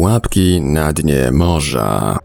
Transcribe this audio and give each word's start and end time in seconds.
Pułapki 0.00 0.60
na 0.60 0.92
dnie 0.92 1.30
morza. 1.32 2.18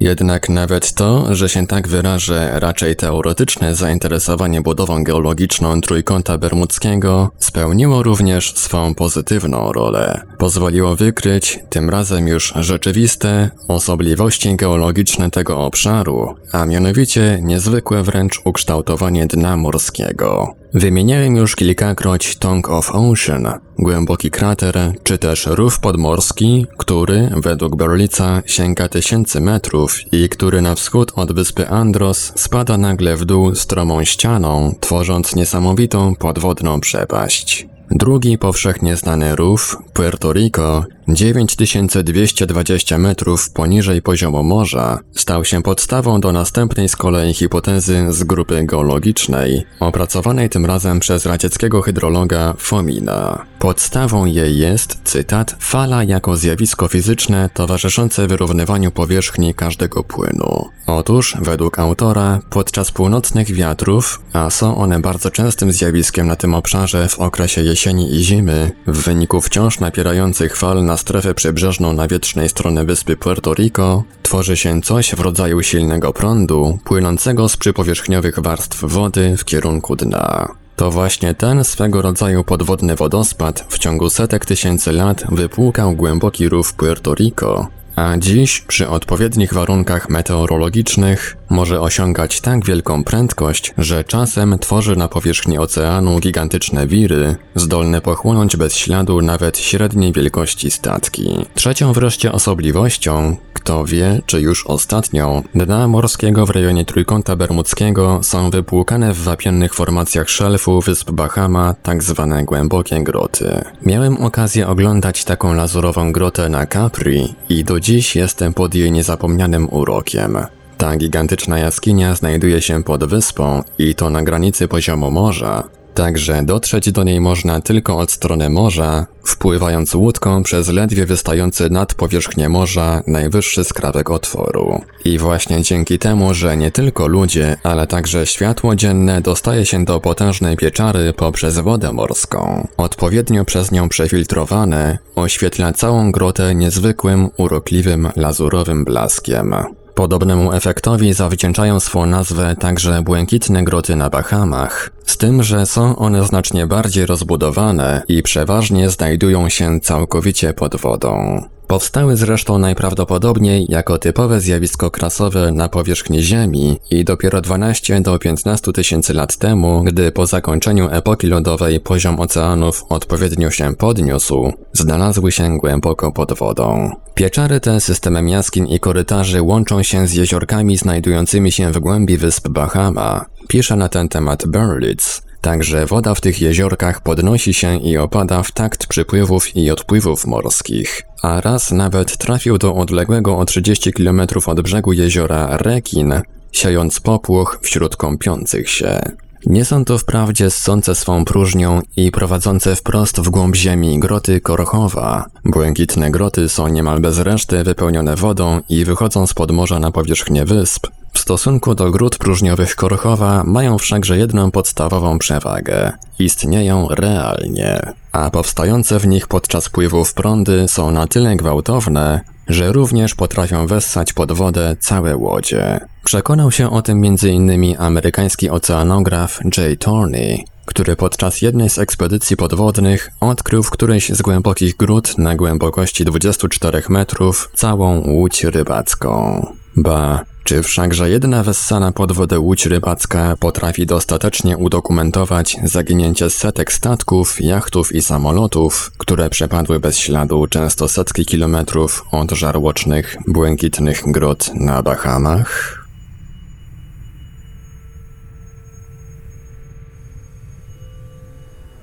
Jednak 0.00 0.48
nawet 0.48 0.94
to, 0.94 1.34
że 1.34 1.48
się 1.48 1.66
tak 1.66 1.88
wyrażę, 1.88 2.50
raczej 2.54 2.96
teoretyczne 2.96 3.74
zainteresowanie 3.74 4.60
budową 4.60 5.04
geologiczną 5.04 5.80
Trójkąta 5.80 6.38
Bermudzkiego 6.38 7.30
spełniło 7.38 8.02
również 8.02 8.54
swą 8.54 8.94
pozytywną 8.94 9.72
rolę. 9.72 10.20
Pozwoliło 10.38 10.96
wykryć, 10.96 11.58
tym 11.70 11.90
razem 11.90 12.28
już 12.28 12.52
rzeczywiste, 12.56 13.50
osobliwości 13.68 14.56
geologiczne 14.56 15.30
tego 15.30 15.58
obszaru, 15.58 16.34
a 16.52 16.66
mianowicie 16.66 17.38
niezwykłe 17.42 18.02
wręcz 18.02 18.40
ukształtowanie 18.44 19.26
dna 19.26 19.56
morskiego. 19.56 20.54
Wymieniałem 20.74 21.36
już 21.36 21.56
kilkakroć 21.56 22.36
Tongue 22.36 22.70
of 22.70 22.90
Ocean, 22.92 23.48
głęboki 23.78 24.30
krater, 24.30 24.92
czy 25.02 25.18
też 25.18 25.46
rów 25.46 25.80
podmorski, 25.80 26.66
który, 26.78 27.30
według 27.36 27.76
Berlica, 27.76 28.42
sięga 28.46 28.88
tysięcy 28.88 29.40
metrów 29.40 30.12
i 30.12 30.28
który 30.28 30.62
na 30.62 30.74
wschód 30.74 31.12
od 31.16 31.32
wyspy 31.32 31.68
Andros 31.68 32.32
spada 32.36 32.78
nagle 32.78 33.16
w 33.16 33.24
dół 33.24 33.54
stromą 33.54 34.04
ścianą, 34.04 34.74
tworząc 34.80 35.36
niesamowitą 35.36 36.14
podwodną 36.14 36.80
przepaść. 36.80 37.66
Drugi 37.90 38.38
powszechnie 38.38 38.96
znany 38.96 39.36
rów, 39.36 39.76
Puerto 39.92 40.32
Rico, 40.32 40.84
9220 41.08 42.98
metrów 42.98 43.50
poniżej 43.50 44.02
poziomu 44.02 44.42
morza, 44.42 44.98
stał 45.14 45.44
się 45.44 45.62
podstawą 45.62 46.20
do 46.20 46.32
następnej 46.32 46.88
z 46.88 46.96
kolei 46.96 47.34
hipotezy 47.34 48.06
z 48.10 48.24
grupy 48.24 48.64
geologicznej, 48.64 49.66
opracowanej 49.80 50.50
tym 50.50 50.66
razem 50.66 51.00
przez 51.00 51.26
radzieckiego 51.26 51.82
hydrologa 51.82 52.54
Fomina. 52.58 53.46
Podstawą 53.58 54.24
jej 54.24 54.58
jest, 54.58 54.98
cytat, 55.04 55.56
fala 55.60 56.04
jako 56.04 56.36
zjawisko 56.36 56.88
fizyczne 56.88 57.50
towarzyszące 57.54 58.26
wyrównywaniu 58.26 58.90
powierzchni 58.90 59.54
każdego 59.54 60.04
płynu. 60.04 60.68
Otóż, 60.86 61.36
według 61.40 61.78
autora, 61.78 62.40
podczas 62.50 62.90
północnych 62.90 63.52
wiatrów, 63.52 64.22
a 64.32 64.50
są 64.50 64.76
one 64.76 65.00
bardzo 65.00 65.30
częstym 65.30 65.72
zjawiskiem 65.72 66.26
na 66.26 66.36
tym 66.36 66.54
obszarze 66.54 67.08
w 67.08 67.18
okresie 67.18 67.62
jesieni 67.62 68.14
i 68.16 68.24
zimy, 68.24 68.72
w 68.86 68.98
wyniku 69.04 69.40
wciąż 69.40 69.80
napierających 69.80 70.56
fal 70.56 70.84
na 70.84 70.93
strefę 70.96 71.34
przybrzeżną 71.34 71.92
nawietrznej 71.92 72.48
strony 72.48 72.84
wyspy 72.84 73.16
Puerto 73.16 73.54
Rico, 73.54 74.04
tworzy 74.22 74.56
się 74.56 74.80
coś 74.80 75.14
w 75.14 75.20
rodzaju 75.20 75.62
silnego 75.62 76.12
prądu, 76.12 76.78
płynącego 76.84 77.48
z 77.48 77.56
przypowierzchniowych 77.56 78.38
warstw 78.38 78.84
wody 78.84 79.36
w 79.36 79.44
kierunku 79.44 79.96
dna. 79.96 80.54
To 80.76 80.90
właśnie 80.90 81.34
ten 81.34 81.64
swego 81.64 82.02
rodzaju 82.02 82.44
podwodny 82.44 82.96
wodospad 82.96 83.66
w 83.68 83.78
ciągu 83.78 84.10
setek 84.10 84.46
tysięcy 84.46 84.92
lat 84.92 85.24
wypłukał 85.32 85.92
głęboki 85.92 86.48
rów 86.48 86.74
Puerto 86.74 87.14
Rico, 87.14 87.66
a 87.96 88.18
dziś 88.18 88.60
przy 88.60 88.88
odpowiednich 88.88 89.54
warunkach 89.54 90.08
meteorologicznych 90.08 91.36
może 91.50 91.80
osiągać 91.80 92.40
tak 92.40 92.64
wielką 92.64 93.04
prędkość, 93.04 93.74
że 93.78 94.04
czasem 94.04 94.58
tworzy 94.58 94.96
na 94.96 95.08
powierzchni 95.08 95.58
oceanu 95.58 96.20
gigantyczne 96.20 96.86
wiry, 96.86 97.36
zdolne 97.54 98.00
pochłonąć 98.00 98.56
bez 98.56 98.76
śladu 98.76 99.22
nawet 99.22 99.58
średniej 99.58 100.12
wielkości 100.12 100.70
statki. 100.70 101.46
Trzecią 101.54 101.92
wreszcie 101.92 102.32
osobliwością, 102.32 103.36
kto 103.64 103.84
wie, 103.84 104.20
czy 104.26 104.40
już 104.40 104.66
ostatnią, 104.66 105.42
dna 105.54 105.88
morskiego 105.88 106.46
w 106.46 106.50
rejonie 106.50 106.84
Trójkąta 106.84 107.36
Bermudzkiego 107.36 108.20
są 108.22 108.50
wypłukane 108.50 109.12
w 109.12 109.22
wapiennych 109.22 109.74
formacjach 109.74 110.30
szelfu 110.30 110.80
wysp 110.80 111.10
Bahama, 111.10 111.74
tak 111.82 112.02
zwane 112.02 112.44
głębokie 112.44 113.02
groty. 113.02 113.64
Miałem 113.82 114.16
okazję 114.16 114.68
oglądać 114.68 115.24
taką 115.24 115.54
lazurową 115.54 116.12
grotę 116.12 116.48
na 116.48 116.66
Capri 116.66 117.34
i 117.48 117.64
do 117.64 117.80
dziś 117.80 118.16
jestem 118.16 118.54
pod 118.54 118.74
jej 118.74 118.92
niezapomnianym 118.92 119.68
urokiem. 119.70 120.38
Ta 120.78 120.96
gigantyczna 120.96 121.58
jaskinia 121.58 122.14
znajduje 122.14 122.62
się 122.62 122.82
pod 122.82 123.04
wyspą 123.04 123.62
i 123.78 123.94
to 123.94 124.10
na 124.10 124.22
granicy 124.22 124.68
poziomu 124.68 125.10
morza, 125.10 125.64
Także 125.94 126.42
dotrzeć 126.42 126.92
do 126.92 127.04
niej 127.04 127.20
można 127.20 127.60
tylko 127.60 127.98
od 127.98 128.12
strony 128.12 128.50
morza, 128.50 129.06
wpływając 129.24 129.94
łódką 129.94 130.42
przez 130.42 130.68
ledwie 130.68 131.06
wystający 131.06 131.70
nad 131.70 131.94
powierzchnię 131.94 132.48
morza 132.48 133.02
najwyższy 133.06 133.64
skrawek 133.64 134.10
otworu. 134.10 134.80
I 135.04 135.18
właśnie 135.18 135.62
dzięki 135.62 135.98
temu, 135.98 136.34
że 136.34 136.56
nie 136.56 136.70
tylko 136.70 137.06
ludzie, 137.06 137.56
ale 137.62 137.86
także 137.86 138.26
światło 138.26 138.76
dzienne 138.76 139.20
dostaje 139.20 139.66
się 139.66 139.84
do 139.84 140.00
potężnej 140.00 140.56
pieczary 140.56 141.12
poprzez 141.12 141.58
wodę 141.58 141.92
morską, 141.92 142.68
odpowiednio 142.76 143.44
przez 143.44 143.72
nią 143.72 143.88
przefiltrowane, 143.88 144.98
oświetla 145.16 145.72
całą 145.72 146.12
grotę 146.12 146.54
niezwykłym, 146.54 147.30
urokliwym, 147.36 148.08
lazurowym 148.16 148.84
blaskiem. 148.84 149.54
Podobnemu 149.94 150.52
efektowi 150.52 151.12
zawdzięczają 151.12 151.80
swą 151.80 152.06
nazwę 152.06 152.56
także 152.60 153.02
błękitne 153.02 153.64
groty 153.64 153.96
na 153.96 154.10
Bahamach, 154.10 154.90
z 155.06 155.16
tym, 155.16 155.42
że 155.42 155.66
są 155.66 155.96
one 155.96 156.24
znacznie 156.24 156.66
bardziej 156.66 157.06
rozbudowane 157.06 158.02
i 158.08 158.22
przeważnie 158.22 158.90
znajdują 158.90 159.48
się 159.48 159.80
całkowicie 159.80 160.52
pod 160.52 160.76
wodą. 160.76 161.42
Powstały 161.66 162.16
zresztą 162.16 162.58
najprawdopodobniej 162.58 163.66
jako 163.68 163.98
typowe 163.98 164.40
zjawisko 164.40 164.90
krasowe 164.90 165.52
na 165.52 165.68
powierzchni 165.68 166.22
Ziemi 166.22 166.78
i 166.90 167.04
dopiero 167.04 167.40
12 167.40 168.00
do 168.00 168.18
15 168.18 168.72
tysięcy 168.72 169.14
lat 169.14 169.36
temu, 169.36 169.84
gdy 169.84 170.12
po 170.12 170.26
zakończeniu 170.26 170.88
epoki 170.90 171.26
lodowej 171.26 171.80
poziom 171.80 172.20
oceanów 172.20 172.84
odpowiednio 172.88 173.50
się 173.50 173.74
podniósł, 173.74 174.52
znalazły 174.72 175.32
się 175.32 175.58
głęboko 175.58 176.12
pod 176.12 176.32
wodą. 176.32 176.90
Pieczary 177.14 177.60
te 177.60 177.80
systemem 177.80 178.28
jaskiń 178.28 178.72
i 178.72 178.80
korytarzy 178.80 179.42
łączą 179.42 179.82
się 179.82 180.06
z 180.06 180.14
jeziorkami 180.14 180.76
znajdującymi 180.76 181.52
się 181.52 181.72
w 181.72 181.78
głębi 181.78 182.16
wysp 182.16 182.48
Bahama. 182.48 183.24
Pisze 183.48 183.76
na 183.76 183.88
ten 183.88 184.08
temat 184.08 184.46
Berlitz, 184.46 185.22
Także 185.44 185.86
woda 185.86 186.14
w 186.14 186.20
tych 186.20 186.40
jeziorkach 186.40 187.00
podnosi 187.00 187.54
się 187.54 187.76
i 187.76 187.98
opada 187.98 188.42
w 188.42 188.52
takt 188.52 188.86
przypływów 188.86 189.56
i 189.56 189.70
odpływów 189.70 190.26
morskich, 190.26 191.02
a 191.22 191.40
raz 191.40 191.70
nawet 191.70 192.18
trafił 192.18 192.58
do 192.58 192.74
odległego 192.74 193.38
o 193.38 193.44
30 193.44 193.92
km 193.92 194.22
od 194.46 194.60
brzegu 194.60 194.92
jeziora 194.92 195.56
Rekin, 195.56 196.14
siejąc 196.52 197.00
popłoch 197.00 197.58
wśród 197.62 197.96
kąpiących 197.96 198.70
się. 198.70 199.00
Nie 199.46 199.64
są 199.64 199.84
to 199.84 199.98
wprawdzie 199.98 200.50
ssące 200.50 200.94
swą 200.94 201.24
próżnią 201.24 201.80
i 201.96 202.10
prowadzące 202.10 202.76
wprost 202.76 203.20
w 203.20 203.30
głąb 203.30 203.56
ziemi 203.56 203.98
groty 203.98 204.40
Korchowa. 204.40 205.26
Błękitne 205.44 206.10
groty 206.10 206.48
są 206.48 206.68
niemal 206.68 207.00
bez 207.00 207.18
reszty 207.18 207.64
wypełnione 207.64 208.16
wodą 208.16 208.60
i 208.68 208.84
wychodzą 208.84 209.26
z 209.26 209.34
podmorza 209.34 209.78
na 209.78 209.90
powierzchnię 209.90 210.44
wysp. 210.44 210.86
Stosunku 211.24 211.74
do 211.74 211.90
gród 211.90 212.18
próżniowych 212.18 212.76
Korchowa 212.76 213.44
mają 213.44 213.78
wszakże 213.78 214.18
jedną 214.18 214.50
podstawową 214.50 215.18
przewagę. 215.18 215.92
Istnieją 216.18 216.88
realnie, 216.90 217.92
a 218.12 218.30
powstające 218.30 218.98
w 218.98 219.06
nich 219.06 219.28
podczas 219.28 219.68
pływów 219.68 220.14
prądy 220.14 220.68
są 220.68 220.90
na 220.90 221.06
tyle 221.06 221.36
gwałtowne, 221.36 222.20
że 222.48 222.72
również 222.72 223.14
potrafią 223.14 223.66
wessać 223.66 224.12
pod 224.12 224.32
wodę 224.32 224.76
całe 224.80 225.16
łodzie. 225.16 225.80
Przekonał 226.04 226.50
się 226.50 226.70
o 226.70 226.82
tym 226.82 227.04
m.in. 227.04 227.76
amerykański 227.78 228.50
oceanograf 228.50 229.40
Jay 229.58 229.76
Torney, 229.76 230.44
który 230.64 230.96
podczas 230.96 231.42
jednej 231.42 231.70
z 231.70 231.78
ekspedycji 231.78 232.36
podwodnych 232.36 233.10
odkrył 233.20 233.62
w 233.62 233.70
którejś 233.70 234.10
z 234.10 234.22
głębokich 234.22 234.76
gród 234.76 235.18
na 235.18 235.36
głębokości 235.36 236.04
24 236.04 236.82
metrów 236.88 237.50
całą 237.54 238.00
łódź 238.06 238.44
rybacką. 238.44 239.46
Ba, 239.76 240.24
czy 240.44 240.62
wszakże 240.62 241.10
jedna 241.10 241.42
wessana 241.42 241.92
pod 241.92 242.12
wodę 242.12 242.40
łódź 242.40 242.66
rybacka 242.66 243.36
potrafi 243.36 243.86
dostatecznie 243.86 244.56
udokumentować 244.56 245.56
zaginięcie 245.64 246.30
setek 246.30 246.72
statków, 246.72 247.40
jachtów 247.40 247.94
i 247.94 248.02
samolotów, 248.02 248.90
które 248.98 249.30
przepadły 249.30 249.80
bez 249.80 249.98
śladu 249.98 250.46
często 250.46 250.88
setki 250.88 251.26
kilometrów 251.26 252.04
od 252.10 252.30
żarłocznych, 252.30 253.16
błękitnych 253.26 254.02
gród 254.06 254.50
na 254.54 254.82
Bahamach? 254.82 255.84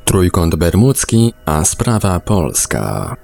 Trójkąt 0.05 0.55
Bermudzki, 0.55 1.33
a 1.45 1.65
sprawa 1.65 2.19
polska. 2.19 3.15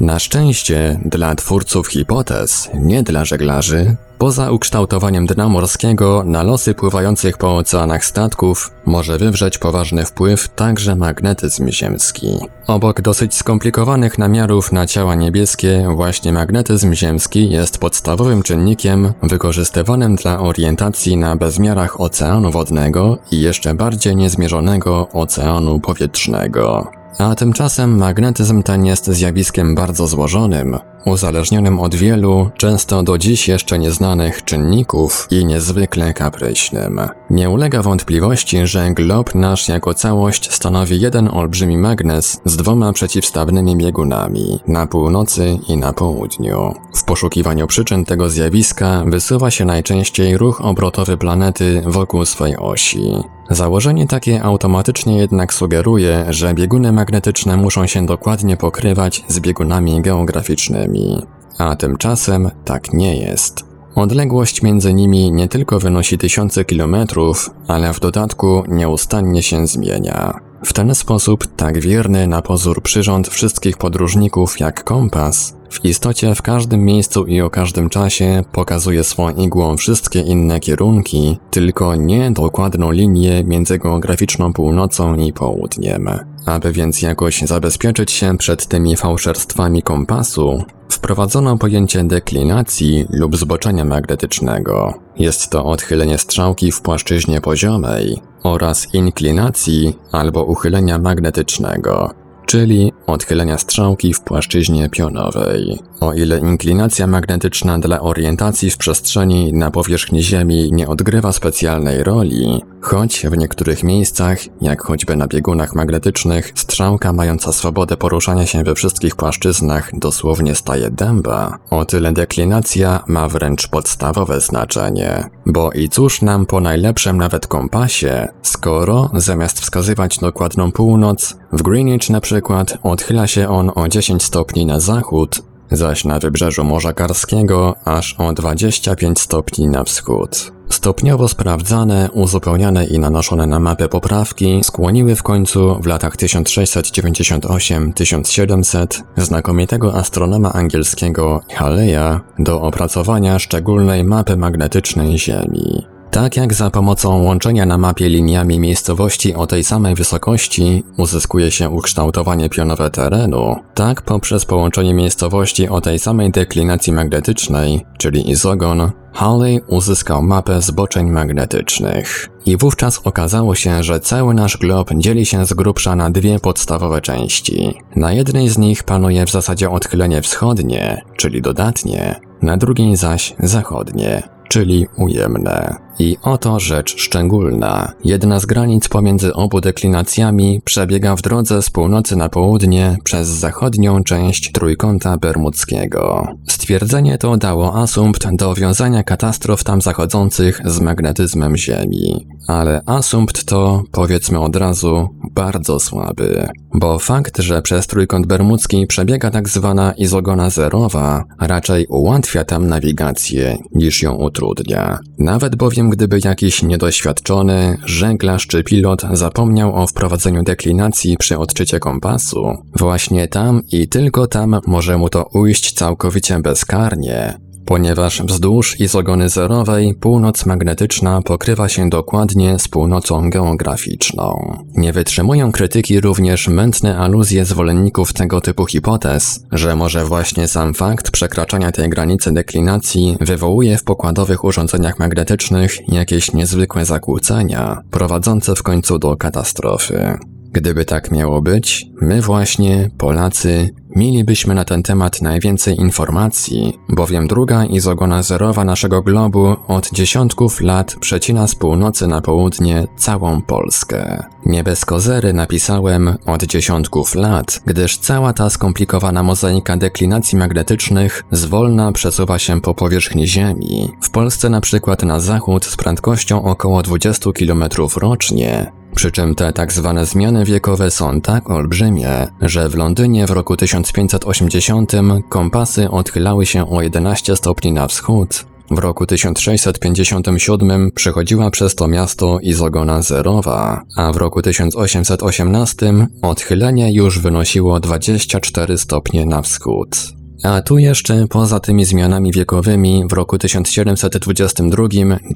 Na 0.00 0.18
szczęście 0.18 1.00
dla 1.04 1.34
twórców 1.34 1.88
hipotez, 1.88 2.70
nie 2.74 3.02
dla 3.02 3.24
żeglarzy, 3.24 3.96
poza 4.18 4.50
ukształtowaniem 4.50 5.26
dna 5.26 5.48
morskiego 5.48 6.22
na 6.26 6.42
losy 6.42 6.74
pływających 6.74 7.38
po 7.38 7.56
oceanach 7.56 8.04
statków 8.04 8.70
może 8.86 9.18
wywrzeć 9.18 9.58
poważny 9.58 10.04
wpływ 10.04 10.48
także 10.48 10.96
magnetyzm 10.96 11.68
ziemski. 11.70 12.38
Obok 12.66 13.00
dosyć 13.00 13.34
skomplikowanych 13.34 14.18
namiarów 14.18 14.72
na 14.72 14.86
ciała 14.86 15.14
niebieskie, 15.14 15.88
właśnie 15.94 16.32
magnetyzm 16.32 16.94
ziemski 16.94 17.50
jest 17.50 17.78
podstawowym 17.78 18.42
czynnikiem 18.42 19.12
wykorzystywanym 19.22 20.16
dla 20.16 20.40
orientacji 20.40 21.16
na 21.16 21.36
bezmiarach 21.36 22.00
oceanu 22.00 22.50
wodnego 22.50 23.18
i 23.30 23.40
jeszcze 23.40 23.74
bardziej 23.74 24.16
niezmierzonego 24.16 25.08
oceanu 25.12 25.80
powietrznego. 25.80 26.95
A 27.18 27.34
tymczasem 27.34 27.98
magnetyzm 27.98 28.62
ten 28.62 28.86
jest 28.86 29.06
zjawiskiem 29.06 29.74
bardzo 29.74 30.06
złożonym, 30.06 30.78
uzależnionym 31.06 31.80
od 31.80 31.94
wielu, 31.94 32.50
często 32.56 33.02
do 33.02 33.18
dziś 33.18 33.48
jeszcze 33.48 33.78
nieznanych 33.78 34.44
czynników 34.44 35.28
i 35.30 35.44
niezwykle 35.44 36.14
kapryśnym. 36.14 37.00
Nie 37.30 37.50
ulega 37.50 37.82
wątpliwości, 37.82 38.66
że 38.66 38.90
glob 38.90 39.34
nasz 39.34 39.68
jako 39.68 39.94
całość 39.94 40.52
stanowi 40.52 41.00
jeden 41.00 41.28
olbrzymi 41.28 41.78
magnes 41.78 42.40
z 42.44 42.56
dwoma 42.56 42.92
przeciwstawnymi 42.92 43.76
biegunami, 43.76 44.60
na 44.68 44.86
północy 44.86 45.58
i 45.68 45.76
na 45.76 45.92
południu. 45.92 46.74
W 46.94 47.04
poszukiwaniu 47.04 47.66
przyczyn 47.66 48.04
tego 48.04 48.30
zjawiska 48.30 49.04
wysuwa 49.06 49.50
się 49.50 49.64
najczęściej 49.64 50.36
ruch 50.36 50.60
obrotowy 50.60 51.16
planety 51.16 51.82
wokół 51.86 52.24
swej 52.24 52.56
osi. 52.56 53.12
Założenie 53.50 54.06
takie 54.06 54.42
automatycznie 54.42 55.18
jednak 55.18 55.54
sugeruje, 55.54 56.24
że 56.28 56.54
bieguny 56.54 56.92
magnetyczne 56.92 57.56
muszą 57.56 57.86
się 57.86 58.06
dokładnie 58.06 58.56
pokrywać 58.56 59.24
z 59.28 59.40
biegunami 59.40 60.02
geograficznymi. 60.02 61.22
A 61.58 61.76
tymczasem 61.76 62.50
tak 62.64 62.92
nie 62.92 63.16
jest. 63.16 63.64
Odległość 63.94 64.62
między 64.62 64.94
nimi 64.94 65.32
nie 65.32 65.48
tylko 65.48 65.78
wynosi 65.78 66.18
tysiące 66.18 66.64
kilometrów, 66.64 67.50
ale 67.68 67.92
w 67.92 68.00
dodatku 68.00 68.64
nieustannie 68.68 69.42
się 69.42 69.66
zmienia. 69.66 70.40
W 70.64 70.72
ten 70.72 70.94
sposób 70.94 71.46
tak 71.56 71.78
wierny 71.78 72.26
na 72.26 72.42
pozór 72.42 72.82
przyrząd 72.82 73.28
wszystkich 73.28 73.76
podróżników 73.76 74.60
jak 74.60 74.84
kompas 74.84 75.55
w 75.70 75.84
istocie 75.84 76.34
w 76.34 76.42
każdym 76.42 76.84
miejscu 76.84 77.24
i 77.26 77.40
o 77.40 77.50
każdym 77.50 77.88
czasie 77.88 78.44
pokazuje 78.52 79.04
swą 79.04 79.30
igłą 79.30 79.76
wszystkie 79.76 80.20
inne 80.20 80.60
kierunki, 80.60 81.38
tylko 81.50 81.94
nie 81.94 82.30
dokładną 82.30 82.90
linię 82.90 83.44
między 83.44 83.78
geograficzną 83.78 84.52
północą 84.52 85.16
i 85.16 85.32
południem. 85.32 86.10
Aby 86.46 86.72
więc 86.72 87.02
jakoś 87.02 87.42
zabezpieczyć 87.42 88.12
się 88.12 88.38
przed 88.38 88.66
tymi 88.66 88.96
fałszerstwami 88.96 89.82
kompasu, 89.82 90.64
wprowadzono 90.88 91.58
pojęcie 91.58 92.04
deklinacji 92.04 93.06
lub 93.10 93.36
zboczenia 93.36 93.84
magnetycznego. 93.84 94.94
Jest 95.18 95.50
to 95.50 95.64
odchylenie 95.64 96.18
strzałki 96.18 96.72
w 96.72 96.80
płaszczyźnie 96.80 97.40
poziomej 97.40 98.20
oraz 98.42 98.94
inklinacji 98.94 99.96
albo 100.12 100.44
uchylenia 100.44 100.98
magnetycznego 100.98 102.10
czyli 102.46 102.92
odchylenia 103.06 103.58
strzałki 103.58 104.14
w 104.14 104.20
płaszczyźnie 104.20 104.88
pionowej. 104.88 105.78
O 106.00 106.12
ile 106.12 106.38
inklinacja 106.38 107.06
magnetyczna 107.06 107.78
dla 107.78 108.00
orientacji 108.00 108.70
w 108.70 108.76
przestrzeni 108.76 109.52
na 109.52 109.70
powierzchni 109.70 110.22
Ziemi 110.22 110.72
nie 110.72 110.88
odgrywa 110.88 111.32
specjalnej 111.32 112.04
roli, 112.04 112.62
choć 112.80 113.26
w 113.26 113.36
niektórych 113.36 113.82
miejscach, 113.82 114.38
jak 114.60 114.82
choćby 114.82 115.16
na 115.16 115.26
biegunach 115.26 115.74
magnetycznych, 115.74 116.52
strzałka 116.54 117.12
mająca 117.12 117.52
swobodę 117.52 117.96
poruszania 117.96 118.46
się 118.46 118.64
we 118.64 118.74
wszystkich 118.74 119.16
płaszczyznach 119.16 119.90
dosłownie 119.98 120.54
staje 120.54 120.90
dęba, 120.90 121.58
o 121.70 121.84
tyle 121.84 122.12
deklinacja 122.12 123.04
ma 123.06 123.28
wręcz 123.28 123.68
podstawowe 123.68 124.40
znaczenie. 124.40 125.24
Bo 125.46 125.72
i 125.72 125.88
cóż 125.88 126.22
nam 126.22 126.46
po 126.46 126.60
najlepszym 126.60 127.16
nawet 127.16 127.46
kompasie, 127.46 128.28
skoro 128.42 129.10
zamiast 129.14 129.60
wskazywać 129.60 130.18
dokładną 130.18 130.72
północ, 130.72 131.36
w 131.52 131.62
Greenwich 131.62 132.10
na 132.10 132.20
przykład 132.20 132.78
odchyla 132.96 133.26
się 133.26 133.48
on 133.48 133.70
o 133.74 133.88
10 133.88 134.22
stopni 134.22 134.66
na 134.66 134.80
zachód, 134.80 135.42
zaś 135.70 136.04
na 136.04 136.18
wybrzeżu 136.18 136.64
Morza 136.64 136.92
Karskiego 136.92 137.74
aż 137.84 138.14
o 138.18 138.32
25 138.32 139.20
stopni 139.20 139.68
na 139.68 139.84
wschód. 139.84 140.52
Stopniowo 140.68 141.28
sprawdzane, 141.28 142.10
uzupełniane 142.12 142.84
i 142.84 142.98
nanoszone 142.98 143.46
na 143.46 143.60
mapę 143.60 143.88
poprawki 143.88 144.60
skłoniły 144.64 145.16
w 145.16 145.22
końcu 145.22 145.82
w 145.82 145.86
latach 145.86 146.16
1698-1700 146.16 149.02
znakomitego 149.16 149.94
astronoma 149.94 150.52
angielskiego 150.52 151.40
Halley'a 151.58 152.20
do 152.38 152.62
opracowania 152.62 153.38
szczególnej 153.38 154.04
mapy 154.04 154.36
magnetycznej 154.36 155.18
Ziemi. 155.18 155.95
Tak 156.16 156.36
jak 156.36 156.54
za 156.54 156.70
pomocą 156.70 157.22
łączenia 157.22 157.66
na 157.66 157.78
mapie 157.78 158.08
liniami 158.08 158.60
miejscowości 158.60 159.34
o 159.34 159.46
tej 159.46 159.64
samej 159.64 159.94
wysokości 159.94 160.84
uzyskuje 160.96 161.50
się 161.50 161.70
ukształtowanie 161.70 162.48
pionowe 162.48 162.90
terenu, 162.90 163.56
tak 163.74 164.02
poprzez 164.02 164.44
połączenie 164.44 164.94
miejscowości 164.94 165.68
o 165.68 165.80
tej 165.80 165.98
samej 165.98 166.30
deklinacji 166.30 166.92
magnetycznej, 166.92 167.86
czyli 167.98 168.30
izogon, 168.30 168.90
Halley 169.12 169.60
uzyskał 169.66 170.22
mapę 170.22 170.62
zboczeń 170.62 171.10
magnetycznych. 171.10 172.28
I 172.46 172.56
wówczas 172.56 173.00
okazało 173.04 173.54
się, 173.54 173.82
że 173.82 174.00
cały 174.00 174.34
nasz 174.34 174.56
glob 174.56 174.90
dzieli 174.94 175.26
się 175.26 175.46
z 175.46 175.52
grubsza 175.52 175.96
na 175.96 176.10
dwie 176.10 176.40
podstawowe 176.40 177.00
części. 177.00 177.74
Na 177.96 178.12
jednej 178.12 178.48
z 178.48 178.58
nich 178.58 178.82
panuje 178.82 179.26
w 179.26 179.30
zasadzie 179.30 179.70
odchylenie 179.70 180.22
wschodnie, 180.22 181.02
czyli 181.16 181.42
dodatnie, 181.42 182.20
na 182.42 182.56
drugiej 182.56 182.96
zaś 182.96 183.34
zachodnie, 183.38 184.22
czyli 184.48 184.86
ujemne. 184.96 185.85
I 185.98 186.16
oto 186.22 186.60
rzecz 186.60 186.96
szczególna. 187.00 187.92
Jedna 188.04 188.40
z 188.40 188.46
granic 188.46 188.88
pomiędzy 188.88 189.34
obu 189.34 189.60
deklinacjami 189.60 190.60
przebiega 190.64 191.16
w 191.16 191.22
drodze 191.22 191.62
z 191.62 191.70
północy 191.70 192.16
na 192.16 192.28
południe 192.28 192.96
przez 193.04 193.28
zachodnią 193.28 194.04
część 194.04 194.52
trójkąta 194.52 195.16
bermudzkiego. 195.16 196.28
Stwierdzenie 196.48 197.18
to 197.18 197.36
dało 197.36 197.74
asumpt 197.74 198.36
do 198.36 198.54
wiązania 198.54 199.02
katastrof 199.02 199.64
tam 199.64 199.80
zachodzących 199.80 200.60
z 200.64 200.80
magnetyzmem 200.80 201.56
Ziemi. 201.56 202.26
Ale 202.48 202.82
asumpt 202.86 203.44
to, 203.44 203.82
powiedzmy 203.92 204.40
od 204.40 204.56
razu, 204.56 205.08
bardzo 205.34 205.80
słaby. 205.80 206.48
Bo 206.74 206.98
fakt, 206.98 207.38
że 207.38 207.62
przez 207.62 207.86
trójkąt 207.86 208.26
bermudzki 208.26 208.86
przebiega 208.86 209.30
tak 209.30 209.48
zwana 209.48 209.92
izogona 209.92 210.50
zerowa, 210.50 211.24
raczej 211.40 211.86
ułatwia 211.86 212.44
tam 212.44 212.68
nawigację 212.68 213.58
niż 213.74 214.02
ją 214.02 214.14
utrudnia. 214.14 214.98
Nawet 215.18 215.56
bowiem 215.56 215.85
gdyby 215.90 216.18
jakiś 216.24 216.62
niedoświadczony 216.62 217.78
żeglarz 217.84 218.46
czy 218.46 218.64
pilot 218.64 219.02
zapomniał 219.12 219.76
o 219.76 219.86
wprowadzeniu 219.86 220.42
deklinacji 220.42 221.16
przy 221.16 221.38
odczycie 221.38 221.80
kompasu, 221.80 222.56
właśnie 222.78 223.28
tam 223.28 223.62
i 223.72 223.88
tylko 223.88 224.26
tam 224.26 224.60
może 224.66 224.98
mu 224.98 225.08
to 225.08 225.28
ujść 225.32 225.72
całkowicie 225.72 226.38
bezkarnie, 226.38 227.38
ponieważ 227.66 228.22
wzdłuż 228.22 228.80
izogony 228.80 229.28
zerowej 229.28 229.94
północ 229.94 230.46
magnetyczna 230.46 231.22
pokrywa 231.22 231.68
się 231.68 231.88
dokładnie 231.88 232.58
z 232.58 232.68
północą 232.68 233.30
geograficzną. 233.30 234.56
Nie 234.76 234.92
wytrzymują 234.92 235.52
krytyki 235.52 236.00
również 236.00 236.48
mętne 236.48 236.98
aluzje 236.98 237.44
zwolenników 237.44 238.12
tego 238.12 238.40
typu 238.40 238.66
hipotez, 238.66 239.40
że 239.52 239.76
może 239.76 240.04
właśnie 240.04 240.48
sam 240.48 240.74
fakt 240.74 241.10
przekraczania 241.10 241.72
tej 241.72 241.88
granicy 241.88 242.32
deklinacji 242.32 243.16
wywołuje 243.20 243.78
w 243.78 243.84
pokładowych 243.84 244.44
urządzeniach 244.44 244.98
magnetycznych 244.98 245.88
jakieś 245.88 246.32
niezwykłe 246.32 246.84
zakłócenia, 246.84 247.82
prowadzące 247.90 248.54
w 248.54 248.62
końcu 248.62 248.98
do 248.98 249.16
katastrofy. 249.16 250.18
Gdyby 250.56 250.84
tak 250.84 251.10
miało 251.10 251.42
być, 251.42 251.86
my 252.00 252.22
właśnie, 252.22 252.90
Polacy, 252.98 253.70
mielibyśmy 253.96 254.54
na 254.54 254.64
ten 254.64 254.82
temat 254.82 255.22
najwięcej 255.22 255.80
informacji, 255.80 256.78
bowiem 256.88 257.26
druga 257.26 257.64
izogona 257.64 258.22
zerowa 258.22 258.64
naszego 258.64 259.02
globu 259.02 259.56
od 259.68 259.90
dziesiątków 259.92 260.60
lat 260.60 260.96
przecina 261.00 261.46
z 261.46 261.54
północy 261.54 262.06
na 262.06 262.20
południe 262.20 262.86
całą 262.96 263.42
Polskę. 263.42 264.22
Nie 264.46 264.64
bez 264.64 264.84
kozery 264.84 265.32
napisałem 265.32 266.14
od 266.26 266.42
dziesiątków 266.42 267.14
lat, 267.14 267.62
gdyż 267.66 267.98
cała 267.98 268.32
ta 268.32 268.50
skomplikowana 268.50 269.22
mozaika 269.22 269.76
deklinacji 269.76 270.38
magnetycznych 270.38 271.24
zwolna 271.32 271.92
przesuwa 271.92 272.38
się 272.38 272.60
po 272.60 272.74
powierzchni 272.74 273.28
Ziemi. 273.28 273.90
W 274.02 274.10
Polsce 274.10 274.48
na 274.48 274.60
przykład 274.60 275.02
na 275.02 275.20
zachód 275.20 275.64
z 275.64 275.76
prędkością 275.76 276.44
około 276.44 276.82
20 276.82 277.30
km 277.32 277.64
rocznie, 277.96 278.72
przy 278.96 279.10
czym 279.10 279.34
te 279.34 279.52
tak 279.52 279.72
zwane 279.72 280.06
zmiany 280.06 280.44
wiekowe 280.44 280.90
są 280.90 281.20
tak 281.20 281.50
olbrzymie, 281.50 282.26
że 282.40 282.68
w 282.68 282.74
Londynie 282.74 283.26
w 283.26 283.30
roku 283.30 283.56
1580 283.56 284.92
kompasy 285.28 285.90
odchylały 285.90 286.46
się 286.46 286.70
o 286.70 286.82
11 286.82 287.36
stopni 287.36 287.72
na 287.72 287.86
wschód, 287.86 288.44
w 288.70 288.78
roku 288.78 289.06
1657 289.06 290.90
przechodziła 290.94 291.50
przez 291.50 291.74
to 291.74 291.88
miasto 291.88 292.38
izogona 292.42 293.02
zerowa, 293.02 293.82
a 293.96 294.12
w 294.12 294.16
roku 294.16 294.42
1818 294.42 295.92
odchylenie 296.22 296.92
już 296.92 297.18
wynosiło 297.18 297.80
24 297.80 298.78
stopnie 298.78 299.26
na 299.26 299.42
wschód. 299.42 299.96
A 300.42 300.62
tu 300.62 300.78
jeszcze 300.78 301.26
poza 301.28 301.60
tymi 301.60 301.84
zmianami 301.84 302.32
wiekowymi 302.32 303.04
w 303.10 303.12
roku 303.12 303.38
1722 303.38 304.84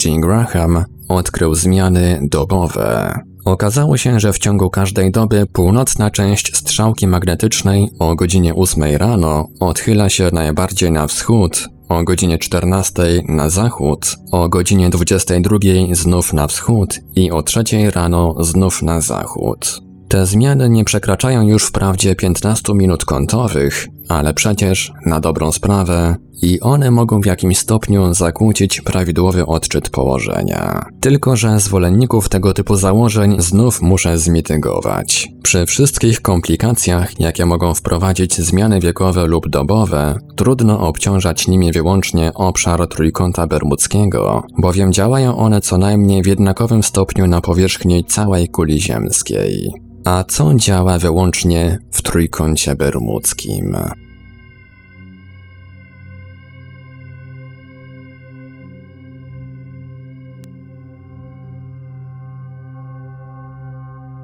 Jean 0.04 0.20
Graham 0.20 0.84
odkrył 1.08 1.54
zmiany 1.54 2.20
dobowe. 2.22 3.29
Okazało 3.44 3.96
się, 3.96 4.20
że 4.20 4.32
w 4.32 4.38
ciągu 4.38 4.70
każdej 4.70 5.10
doby 5.10 5.46
północna 5.52 6.10
część 6.10 6.56
strzałki 6.56 7.06
magnetycznej 7.06 7.88
o 7.98 8.14
godzinie 8.14 8.54
8 8.54 8.96
rano 8.96 9.48
odchyla 9.60 10.08
się 10.08 10.30
najbardziej 10.32 10.92
na 10.92 11.06
wschód, 11.06 11.68
o 11.88 12.04
godzinie 12.04 12.38
14 12.38 13.02
na 13.28 13.50
zachód, 13.50 14.16
o 14.32 14.48
godzinie 14.48 14.90
22 14.90 15.58
znów 15.92 16.32
na 16.32 16.46
wschód 16.46 17.00
i 17.16 17.30
o 17.30 17.42
3 17.42 17.62
rano 17.94 18.34
znów 18.44 18.82
na 18.82 19.00
zachód. 19.00 19.80
Te 20.08 20.26
zmiany 20.26 20.68
nie 20.68 20.84
przekraczają 20.84 21.42
już 21.42 21.64
wprawdzie 21.64 22.14
15 22.14 22.74
minut 22.74 23.04
kątowych, 23.04 23.88
ale 24.10 24.34
przecież, 24.34 24.92
na 25.06 25.20
dobrą 25.20 25.52
sprawę, 25.52 26.16
i 26.42 26.60
one 26.60 26.90
mogą 26.90 27.20
w 27.20 27.26
jakimś 27.26 27.58
stopniu 27.58 28.14
zakłócić 28.14 28.80
prawidłowy 28.80 29.46
odczyt 29.46 29.90
położenia. 29.90 30.84
Tylko, 31.00 31.36
że 31.36 31.60
zwolenników 31.60 32.28
tego 32.28 32.54
typu 32.54 32.76
założeń 32.76 33.36
znów 33.38 33.82
muszę 33.82 34.18
zmitygować. 34.18 35.28
Przy 35.42 35.66
wszystkich 35.66 36.20
komplikacjach, 36.20 37.20
jakie 37.20 37.46
mogą 37.46 37.74
wprowadzić 37.74 38.36
zmiany 38.36 38.80
wiekowe 38.80 39.26
lub 39.26 39.48
dobowe, 39.48 40.18
trudno 40.36 40.80
obciążać 40.80 41.48
nimi 41.48 41.72
wyłącznie 41.72 42.34
obszar 42.34 42.88
trójkąta 42.88 43.46
bermudzkiego, 43.46 44.42
bowiem 44.58 44.92
działają 44.92 45.36
one 45.36 45.60
co 45.60 45.78
najmniej 45.78 46.22
w 46.22 46.26
jednakowym 46.26 46.82
stopniu 46.82 47.26
na 47.26 47.40
powierzchni 47.40 48.04
całej 48.04 48.48
kuli 48.48 48.80
ziemskiej. 48.80 49.72
A 50.04 50.24
co 50.24 50.54
działa 50.54 50.98
wyłącznie 50.98 51.78
w 51.90 52.02
trójkącie 52.02 52.76
bermudzkim? 52.76 53.76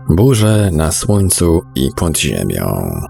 Burze 0.08 0.70
na 0.72 0.92
słońcu 0.92 1.62
i 1.74 1.90
pod 1.96 2.18
ziemią. 2.18 3.00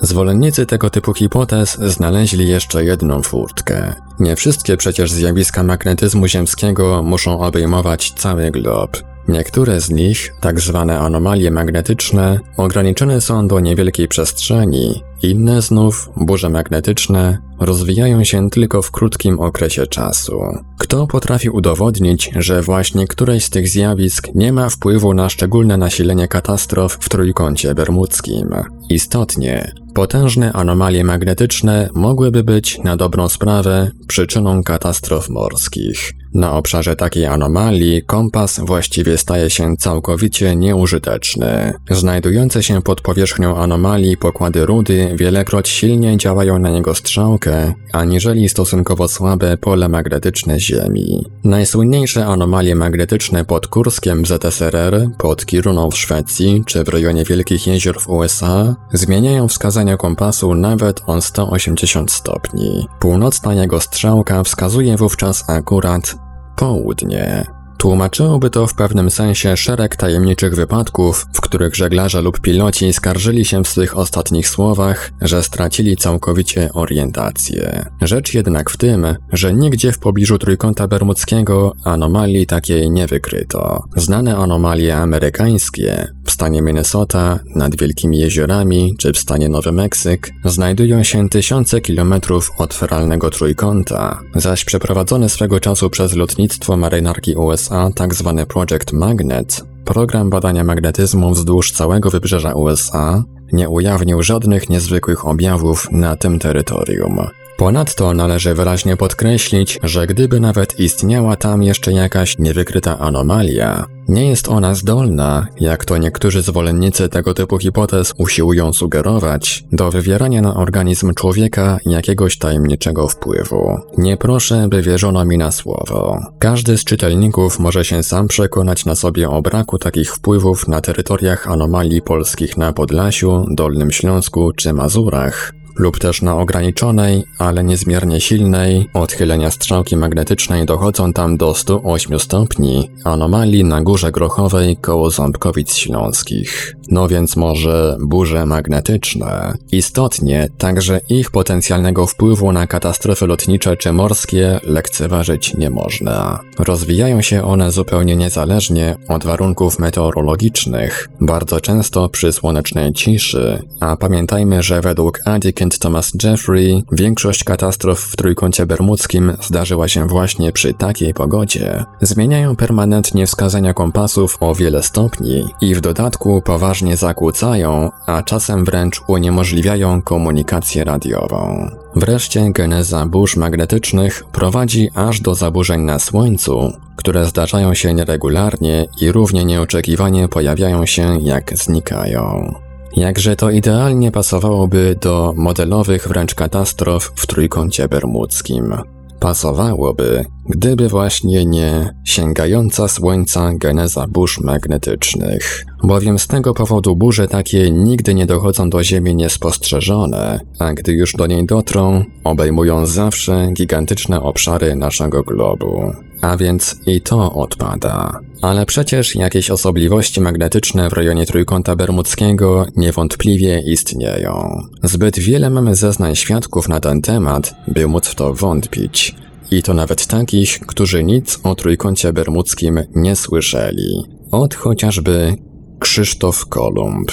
Zwolennicy 0.00 0.66
tego 0.66 0.90
typu 0.90 1.14
hipotez 1.14 1.78
znaleźli 1.78 2.48
jeszcze 2.48 2.84
jedną 2.84 3.22
furtkę. 3.22 3.94
Nie 4.20 4.36
wszystkie 4.36 4.76
przecież 4.76 5.12
zjawiska 5.12 5.62
magnetyzmu 5.62 6.26
ziemskiego 6.26 7.02
muszą 7.02 7.40
obejmować 7.40 8.12
cały 8.12 8.50
glob. 8.50 9.11
Niektóre 9.28 9.80
z 9.80 9.90
nich, 9.90 10.34
tak 10.40 10.60
zwane 10.60 10.98
anomalie 10.98 11.50
magnetyczne, 11.50 12.38
ograniczone 12.56 13.20
są 13.20 13.48
do 13.48 13.60
niewielkiej 13.60 14.08
przestrzeni, 14.08 15.02
inne 15.22 15.62
znów, 15.62 16.10
burze 16.16 16.48
magnetyczne, 16.48 17.38
rozwijają 17.60 18.24
się 18.24 18.50
tylko 18.50 18.82
w 18.82 18.90
krótkim 18.90 19.40
okresie 19.40 19.86
czasu. 19.86 20.40
Kto 20.78 21.06
potrafi 21.06 21.50
udowodnić, 21.50 22.30
że 22.36 22.62
właśnie 22.62 23.06
któreś 23.06 23.44
z 23.44 23.50
tych 23.50 23.68
zjawisk 23.68 24.28
nie 24.34 24.52
ma 24.52 24.68
wpływu 24.68 25.14
na 25.14 25.28
szczególne 25.28 25.76
nasilenie 25.76 26.28
katastrof 26.28 26.98
w 27.00 27.08
trójkącie 27.08 27.74
bermudzkim? 27.74 28.48
Istotnie, 28.90 29.72
potężne 29.94 30.52
anomalie 30.52 31.04
magnetyczne 31.04 31.88
mogłyby 31.94 32.44
być, 32.44 32.78
na 32.78 32.96
dobrą 32.96 33.28
sprawę, 33.28 33.90
przyczyną 34.06 34.62
katastrof 34.62 35.28
morskich. 35.28 36.12
Na 36.34 36.52
obszarze 36.52 36.96
takiej 36.96 37.26
anomalii 37.26 38.02
kompas 38.02 38.60
właściwie 38.60 39.18
staje 39.18 39.50
się 39.50 39.76
całkowicie 39.76 40.56
nieużyteczny. 40.56 41.72
Znajdujące 41.90 42.62
się 42.62 42.82
pod 42.82 43.00
powierzchnią 43.00 43.56
anomalii 43.56 44.16
pokłady 44.16 44.66
rudy 44.66 45.14
wielekroć 45.16 45.68
silniej 45.68 46.16
działają 46.16 46.58
na 46.58 46.70
niego 46.70 46.94
strzałkę, 46.94 47.74
aniżeli 47.92 48.48
stosunkowo 48.48 49.08
słabe 49.08 49.56
pole 49.56 49.88
magnetyczne 49.88 50.60
Ziemi. 50.60 51.24
Najsłynniejsze 51.44 52.26
anomalie 52.26 52.74
magnetyczne 52.74 53.44
pod 53.44 53.66
Kurskiem 53.66 54.22
w 54.22 54.26
ZSRR, 54.26 55.08
pod 55.18 55.46
Kiruną 55.46 55.90
w 55.90 55.98
Szwecji 55.98 56.62
czy 56.66 56.84
w 56.84 56.88
rejonie 56.88 57.24
Wielkich 57.24 57.66
Jezior 57.66 58.00
w 58.00 58.08
USA 58.08 58.76
zmieniają 58.92 59.48
wskazania 59.48 59.96
kompasu 59.96 60.54
nawet 60.54 61.00
o 61.06 61.20
180 61.20 62.12
stopni. 62.12 62.86
Północna 63.00 63.54
jego 63.54 63.80
strzałka 63.80 64.42
wskazuje 64.42 64.96
wówczas 64.96 65.44
akurat 65.50 66.21
południe. 66.56 67.44
Tłumaczyłoby 67.82 68.50
to 68.50 68.66
w 68.66 68.74
pewnym 68.74 69.10
sensie 69.10 69.56
szereg 69.56 69.96
tajemniczych 69.96 70.54
wypadków, 70.54 71.26
w 71.32 71.40
których 71.40 71.76
żeglarze 71.76 72.22
lub 72.22 72.40
piloci 72.40 72.92
skarżyli 72.92 73.44
się 73.44 73.64
w 73.64 73.68
swych 73.68 73.98
ostatnich 73.98 74.48
słowach, 74.48 75.10
że 75.20 75.42
stracili 75.42 75.96
całkowicie 75.96 76.72
orientację. 76.72 77.86
Rzecz 78.00 78.34
jednak 78.34 78.70
w 78.70 78.76
tym, 78.76 79.06
że 79.32 79.54
nigdzie 79.54 79.92
w 79.92 79.98
pobliżu 79.98 80.38
Trójkąta 80.38 80.88
Bermudzkiego 80.88 81.72
anomalii 81.84 82.46
takiej 82.46 82.90
nie 82.90 83.06
wykryto. 83.06 83.84
Znane 83.96 84.36
anomalie 84.36 84.96
amerykańskie 84.96 86.08
w 86.32 86.34
stanie 86.34 86.62
Minnesota, 86.62 87.38
nad 87.54 87.76
Wielkimi 87.76 88.18
Jeziorami 88.18 88.94
czy 88.98 89.12
w 89.12 89.18
stanie 89.18 89.48
Nowy 89.48 89.72
Meksyk 89.72 90.30
znajdują 90.44 91.02
się 91.02 91.28
tysiące 91.28 91.80
kilometrów 91.80 92.50
od 92.58 92.74
feralnego 92.74 93.30
Trójkąta, 93.30 94.20
zaś 94.34 94.64
przeprowadzone 94.64 95.28
swego 95.28 95.60
czasu 95.60 95.90
przez 95.90 96.12
lotnictwo 96.16 96.76
marynarki 96.76 97.34
USA 97.34 97.52
USA, 97.52 97.90
tak 97.94 98.14
Project 98.46 98.92
Magnet, 98.92 99.64
program 99.84 100.30
badania 100.30 100.64
magnetyzmu 100.64 101.30
wzdłuż 101.30 101.72
całego 101.72 102.10
wybrzeża 102.10 102.52
USA, 102.54 103.24
nie 103.52 103.68
ujawnił 103.68 104.22
żadnych 104.22 104.70
niezwykłych 104.70 105.26
objawów 105.26 105.88
na 105.90 106.16
tym 106.16 106.38
terytorium. 106.38 107.26
Ponadto 107.56 108.14
należy 108.14 108.54
wyraźnie 108.54 108.96
podkreślić, 108.96 109.78
że 109.82 110.06
gdyby 110.06 110.40
nawet 110.40 110.80
istniała 110.80 111.36
tam 111.36 111.62
jeszcze 111.62 111.92
jakaś 111.92 112.38
niewykryta 112.38 112.98
anomalia, 112.98 113.86
nie 114.12 114.28
jest 114.28 114.48
ona 114.48 114.74
zdolna, 114.74 115.46
jak 115.60 115.84
to 115.84 115.98
niektórzy 115.98 116.42
zwolennicy 116.42 117.08
tego 117.08 117.34
typu 117.34 117.58
hipotez 117.58 118.14
usiłują 118.18 118.72
sugerować, 118.72 119.64
do 119.72 119.90
wywierania 119.90 120.42
na 120.42 120.54
organizm 120.54 121.14
człowieka 121.14 121.78
jakiegoś 121.86 122.38
tajemniczego 122.38 123.08
wpływu. 123.08 123.78
Nie 123.98 124.16
proszę, 124.16 124.68
by 124.68 124.82
wierzono 124.82 125.24
mi 125.24 125.38
na 125.38 125.50
słowo. 125.50 126.20
Każdy 126.38 126.78
z 126.78 126.84
czytelników 126.84 127.58
może 127.58 127.84
się 127.84 128.02
sam 128.02 128.28
przekonać 128.28 128.84
na 128.84 128.94
sobie 128.94 129.30
o 129.30 129.42
braku 129.42 129.78
takich 129.78 130.14
wpływów 130.14 130.68
na 130.68 130.80
terytoriach 130.80 131.50
anomalii 131.50 132.02
polskich 132.02 132.56
na 132.56 132.72
Podlasiu, 132.72 133.46
Dolnym 133.50 133.90
Śląsku 133.90 134.52
czy 134.52 134.72
Mazurach, 134.72 135.52
lub 135.82 135.98
też 135.98 136.22
na 136.22 136.36
ograniczonej, 136.36 137.24
ale 137.38 137.64
niezmiernie 137.64 138.20
silnej, 138.20 138.88
odchylenia 138.94 139.50
strzałki 139.50 139.96
magnetycznej 139.96 140.66
dochodzą 140.66 141.12
tam 141.12 141.36
do 141.36 141.54
108 141.54 142.20
stopni, 142.20 142.90
anomalii 143.04 143.64
na 143.64 143.82
górze 143.82 144.12
grochowej 144.12 144.76
koło 144.76 145.10
Ząbkowic 145.10 145.74
Śląskich. 145.74 146.76
No 146.88 147.08
więc 147.08 147.36
może 147.36 147.96
burze 148.00 148.46
magnetyczne. 148.46 149.54
Istotnie, 149.72 150.48
także 150.58 151.00
ich 151.08 151.30
potencjalnego 151.30 152.06
wpływu 152.06 152.52
na 152.52 152.66
katastrofy 152.66 153.26
lotnicze 153.26 153.76
czy 153.76 153.92
morskie 153.92 154.60
lekceważyć 154.62 155.54
nie 155.54 155.70
można. 155.70 156.40
Rozwijają 156.58 157.22
się 157.22 157.44
one 157.44 157.72
zupełnie 157.72 158.16
niezależnie 158.16 158.96
od 159.08 159.24
warunków 159.24 159.78
meteorologicznych, 159.78 161.08
bardzo 161.20 161.60
często 161.60 162.08
przy 162.08 162.32
słonecznej 162.32 162.92
ciszy, 162.92 163.62
a 163.80 163.96
pamiętajmy, 163.96 164.62
że 164.62 164.80
według 164.80 165.20
Adi 165.24 165.52
Thomas 165.78 166.12
Jeffrey, 166.22 166.84
większość 166.92 167.44
katastrof 167.44 168.00
w 168.00 168.16
Trójkącie 168.16 168.66
Bermudzkim 168.66 169.32
zdarzyła 169.42 169.88
się 169.88 170.06
właśnie 170.06 170.52
przy 170.52 170.74
takiej 170.74 171.14
pogodzie. 171.14 171.84
Zmieniają 172.00 172.56
permanentnie 172.56 173.26
wskazania 173.26 173.74
kompasów 173.74 174.36
o 174.40 174.54
wiele 174.54 174.82
stopni 174.82 175.44
i 175.60 175.74
w 175.74 175.80
dodatku 175.80 176.42
poważnie 176.42 176.96
zakłócają, 176.96 177.90
a 178.06 178.22
czasem 178.22 178.64
wręcz 178.64 179.00
uniemożliwiają 179.06 180.02
komunikację 180.02 180.84
radiową. 180.84 181.70
Wreszcie 181.96 182.52
geneza 182.52 183.06
burz 183.06 183.36
magnetycznych 183.36 184.24
prowadzi 184.32 184.90
aż 184.94 185.20
do 185.20 185.34
zaburzeń 185.34 185.80
na 185.80 185.98
Słońcu, 185.98 186.72
które 186.96 187.24
zdarzają 187.24 187.74
się 187.74 187.94
nieregularnie 187.94 188.86
i 189.00 189.12
równie 189.12 189.44
nieoczekiwanie 189.44 190.28
pojawiają 190.28 190.86
się 190.86 191.18
jak 191.20 191.58
znikają. 191.58 192.54
Jakże 192.96 193.36
to 193.36 193.50
idealnie 193.50 194.10
pasowałoby 194.10 194.96
do 195.00 195.34
modelowych 195.36 196.08
wręcz 196.08 196.34
katastrof 196.34 197.12
w 197.16 197.26
Trójkącie 197.26 197.88
Bermudzkim. 197.88 198.74
Pasowałoby, 199.20 200.24
gdyby 200.48 200.88
właśnie 200.88 201.44
nie 201.44 201.94
sięgająca 202.04 202.88
słońca 202.88 203.50
geneza 203.54 204.06
burz 204.08 204.40
magnetycznych. 204.40 205.64
Bowiem 205.84 206.18
z 206.18 206.26
tego 206.26 206.54
powodu 206.54 206.96
burze 206.96 207.28
takie 207.28 207.70
nigdy 207.70 208.14
nie 208.14 208.26
dochodzą 208.26 208.70
do 208.70 208.84
Ziemi 208.84 209.16
niespostrzeżone, 209.16 210.40
a 210.58 210.72
gdy 210.72 210.92
już 210.92 211.12
do 211.12 211.26
niej 211.26 211.46
dotrą, 211.46 212.04
obejmują 212.24 212.86
zawsze 212.86 213.48
gigantyczne 213.52 214.22
obszary 214.22 214.76
naszego 214.76 215.22
globu. 215.22 215.92
A 216.22 216.36
więc 216.36 216.76
i 216.86 217.00
to 217.00 217.32
odpada. 217.32 218.20
Ale 218.42 218.66
przecież 218.66 219.14
jakieś 219.14 219.50
osobliwości 219.50 220.20
magnetyczne 220.20 220.90
w 220.90 220.92
rejonie 220.92 221.26
Trójkąta 221.26 221.76
Bermudzkiego 221.76 222.66
niewątpliwie 222.76 223.60
istnieją. 223.60 224.62
Zbyt 224.82 225.18
wiele 225.18 225.50
mamy 225.50 225.74
zeznań 225.74 226.16
świadków 226.16 226.68
na 226.68 226.80
ten 226.80 227.02
temat, 227.02 227.54
by 227.68 227.86
móc 227.86 228.06
w 228.06 228.14
to 228.14 228.34
wątpić. 228.34 229.14
I 229.50 229.62
to 229.62 229.74
nawet 229.74 230.06
takich, 230.06 230.60
którzy 230.60 231.04
nic 231.04 231.40
o 231.42 231.54
Trójkącie 231.54 232.12
Bermudzkim 232.12 232.80
nie 232.94 233.16
słyszeli. 233.16 234.04
Od 234.30 234.54
chociażby 234.54 235.34
Krzysztof 235.78 236.46
Kolumb. 236.46 237.12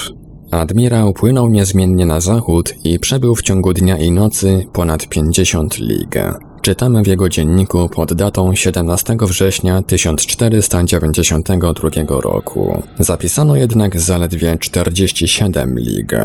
Admirał 0.51 1.13
płynął 1.13 1.49
niezmiennie 1.49 2.05
na 2.05 2.19
zachód 2.19 2.73
i 2.83 2.99
przebył 2.99 3.35
w 3.35 3.41
ciągu 3.41 3.73
dnia 3.73 3.97
i 3.97 4.11
nocy 4.11 4.65
ponad 4.73 5.07
50 5.09 5.77
lig. 5.79 6.15
Czytamy 6.69 7.03
w 7.03 7.07
jego 7.07 7.29
dzienniku 7.29 7.89
pod 7.89 8.13
datą 8.13 8.55
17 8.55 9.17
września 9.21 9.81
1492 9.81 12.21
roku. 12.21 12.83
Zapisano 12.99 13.55
jednak 13.55 13.99
zaledwie 13.99 14.57
47 14.59 15.79
lig. 15.79 16.15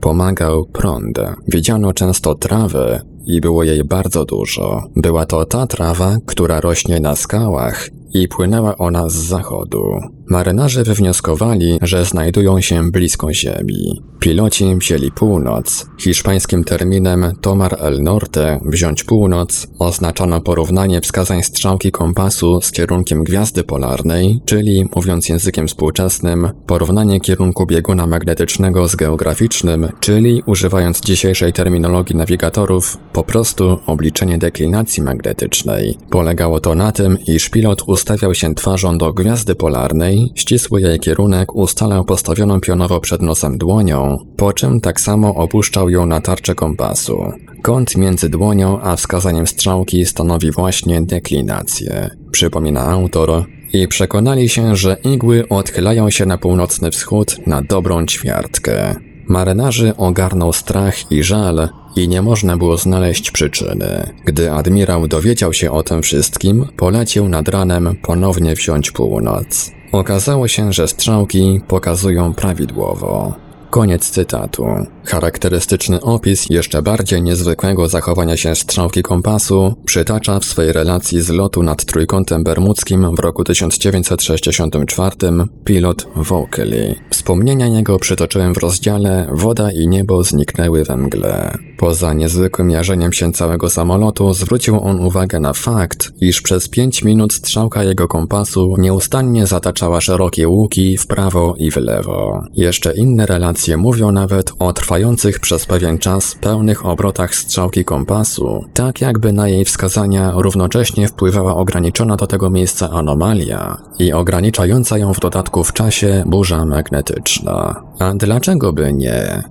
Pomagał 0.00 0.64
prąd. 0.64 1.18
Widziano 1.48 1.92
często 1.92 2.34
trawę 2.34 3.00
i 3.26 3.40
było 3.40 3.64
jej 3.64 3.84
bardzo 3.84 4.24
dużo. 4.24 4.82
Była 4.96 5.26
to 5.26 5.44
ta 5.44 5.66
trawa, 5.66 6.16
która 6.26 6.60
rośnie 6.60 7.00
na 7.00 7.16
skałach 7.16 7.88
i 8.14 8.28
płynęła 8.28 8.76
ona 8.76 9.08
z 9.08 9.14
zachodu. 9.14 10.00
Marynarze 10.30 10.82
wywnioskowali, 10.82 11.78
że 11.82 12.04
znajdują 12.04 12.60
się 12.60 12.90
blisko 12.90 13.34
Ziemi. 13.34 14.02
Piloci 14.20 14.76
wzięli 14.76 15.10
północ. 15.12 15.86
Hiszpańskim 15.98 16.64
terminem 16.64 17.32
Tomar 17.40 17.76
el 17.80 18.02
Norte, 18.02 18.60
wziąć 18.64 19.04
północ, 19.04 19.66
oznaczano 19.78 20.40
porównanie 20.40 21.00
wskazań 21.00 21.42
strzałki 21.42 21.90
kompasu 21.90 22.60
z 22.60 22.72
kierunkiem 22.72 23.24
gwiazdy 23.24 23.64
polarnej, 23.64 24.40
czyli, 24.44 24.84
mówiąc 24.96 25.28
językiem 25.28 25.68
współczesnym, 25.68 26.50
porównanie 26.66 27.20
kierunku 27.20 27.66
bieguna 27.66 28.06
magnetycznego 28.06 28.88
z 28.88 28.96
geograficznym, 28.96 29.88
czyli, 30.00 30.42
używając 30.46 31.00
dzisiejszej 31.00 31.52
terminologii 31.52 32.16
nawigatorów, 32.16 32.96
po 33.12 33.24
prostu 33.24 33.78
obliczenie 33.86 34.38
deklinacji 34.38 35.02
magnetycznej. 35.02 35.98
Polegało 36.10 36.60
to 36.60 36.74
na 36.74 36.92
tym, 36.92 37.18
iż 37.26 37.48
pilot 37.48 37.82
ustawiał 37.86 38.34
się 38.34 38.54
twarzą 38.54 38.98
do 38.98 39.12
gwiazdy 39.12 39.54
polarnej, 39.54 40.19
ścisły 40.34 40.80
jej 40.80 41.00
kierunek 41.00 41.54
ustalał 41.54 42.04
postawioną 42.04 42.60
pionowo 42.60 43.00
przed 43.00 43.22
nosem 43.22 43.58
dłonią, 43.58 44.18
po 44.36 44.52
czym 44.52 44.80
tak 44.80 45.00
samo 45.00 45.34
opuszczał 45.34 45.90
ją 45.90 46.06
na 46.06 46.20
tarczę 46.20 46.54
kompasu. 46.54 47.32
Kąt 47.62 47.96
między 47.96 48.28
dłonią 48.28 48.80
a 48.80 48.96
wskazaniem 48.96 49.46
strzałki 49.46 50.06
stanowi 50.06 50.50
właśnie 50.50 51.02
deklinację. 51.02 52.10
Przypomina 52.32 52.86
autor, 52.86 53.44
i 53.72 53.88
przekonali 53.88 54.48
się, 54.48 54.76
że 54.76 54.96
igły 55.04 55.48
odchylają 55.48 56.10
się 56.10 56.26
na 56.26 56.38
północny 56.38 56.90
wschód 56.90 57.36
na 57.46 57.62
dobrą 57.62 58.06
ćwiartkę. 58.06 58.94
Marynarzy 59.28 59.96
ogarnął 59.96 60.52
strach 60.52 61.12
i 61.12 61.22
żal 61.22 61.68
i 61.96 62.08
nie 62.08 62.22
można 62.22 62.56
było 62.56 62.76
znaleźć 62.76 63.30
przyczyny. 63.30 64.14
Gdy 64.24 64.52
admirał 64.52 65.08
dowiedział 65.08 65.52
się 65.52 65.70
o 65.70 65.82
tym 65.82 66.02
wszystkim, 66.02 66.66
polecił 66.76 67.28
nad 67.28 67.48
ranem 67.48 67.96
ponownie 68.02 68.54
wziąć 68.54 68.90
północ. 68.90 69.70
Okazało 69.92 70.48
się, 70.48 70.72
że 70.72 70.88
strzałki 70.88 71.60
pokazują 71.68 72.34
prawidłowo. 72.34 73.34
Koniec 73.70 74.10
cytatu. 74.10 74.66
Charakterystyczny 75.04 76.00
opis 76.00 76.46
jeszcze 76.50 76.82
bardziej 76.82 77.22
niezwykłego 77.22 77.88
zachowania 77.88 78.36
się 78.36 78.54
strzałki 78.54 79.02
kompasu 79.02 79.74
przytacza 79.84 80.40
w 80.40 80.44
swej 80.44 80.72
relacji 80.72 81.22
z 81.22 81.28
lotu 81.28 81.62
nad 81.62 81.84
Trójkątem 81.84 82.44
Bermudzkim 82.44 83.16
w 83.16 83.18
roku 83.18 83.44
1964 83.44 85.16
pilot 85.64 86.06
Vocally. 86.16 86.94
Wspomnienia 87.10 87.66
jego 87.66 87.98
przytoczyłem 87.98 88.54
w 88.54 88.58
rozdziale 88.58 89.28
Woda 89.32 89.72
i 89.72 89.88
niebo 89.88 90.24
zniknęły 90.24 90.84
we 90.84 90.96
mgle. 90.96 91.58
Poza 91.80 92.12
niezwykłym 92.12 92.70
jarzeniem 92.70 93.12
się 93.12 93.32
całego 93.32 93.70
samolotu 93.70 94.34
zwrócił 94.34 94.80
on 94.84 95.00
uwagę 95.00 95.40
na 95.40 95.52
fakt, 95.52 96.12
iż 96.20 96.40
przez 96.40 96.68
pięć 96.68 97.04
minut 97.04 97.32
strzałka 97.32 97.84
jego 97.84 98.08
kompasu 98.08 98.74
nieustannie 98.78 99.46
zataczała 99.46 100.00
szerokie 100.00 100.48
łuki 100.48 100.98
w 100.98 101.06
prawo 101.06 101.54
i 101.58 101.70
w 101.70 101.76
lewo. 101.76 102.44
Jeszcze 102.52 102.96
inne 102.96 103.26
relacje 103.26 103.76
mówią 103.76 104.12
nawet 104.12 104.52
o 104.58 104.72
trwających 104.72 105.40
przez 105.40 105.66
pewien 105.66 105.98
czas 105.98 106.34
pełnych 106.40 106.86
obrotach 106.86 107.34
strzałki 107.34 107.84
kompasu, 107.84 108.64
tak 108.74 109.00
jakby 109.00 109.32
na 109.32 109.48
jej 109.48 109.64
wskazania 109.64 110.32
równocześnie 110.36 111.08
wpływała 111.08 111.56
ograniczona 111.56 112.16
do 112.16 112.26
tego 112.26 112.50
miejsca 112.50 112.90
anomalia 112.90 113.76
i 113.98 114.12
ograniczająca 114.12 114.98
ją 114.98 115.14
w 115.14 115.20
dodatku 115.20 115.64
w 115.64 115.72
czasie 115.72 116.24
burza 116.26 116.64
magnetyczna. 116.64 117.82
A 117.98 118.14
dlaczego 118.14 118.72
by 118.72 118.92
nie? 118.92 119.42